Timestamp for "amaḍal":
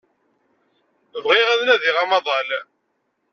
2.03-2.49